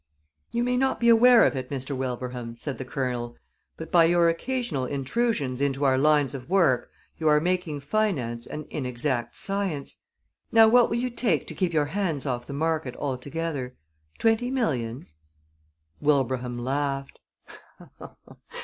"You 0.51 0.63
may 0.63 0.77
not 0.77 0.99
be 0.99 1.09
aware 1.09 1.45
of 1.45 1.55
it, 1.55 1.69
Mr. 1.69 1.95
Wilbraham," 1.95 2.55
said 2.55 2.79
the 2.79 2.85
Colonel, 2.85 3.37
"but 3.77 3.91
by 3.91 4.05
your 4.05 4.29
occasional 4.29 4.87
intrusions 4.87 5.61
into 5.61 5.83
our 5.83 5.99
lines 5.99 6.33
of 6.33 6.49
work 6.49 6.89
you 7.19 7.27
are 7.27 7.39
making 7.39 7.81
finance 7.81 8.47
an 8.47 8.65
inexact 8.71 9.35
science. 9.35 10.01
Now, 10.51 10.67
what 10.67 10.89
will 10.89 10.97
you 10.97 11.11
take 11.11 11.45
to 11.45 11.53
keep 11.53 11.71
your 11.71 11.85
hands 11.93 12.25
off 12.25 12.47
the 12.47 12.51
market 12.51 12.95
altogether? 12.95 13.75
Twenty 14.17 14.49
millions?" 14.49 15.17
Wilbraham 15.99 16.57
laughed. 16.57 17.19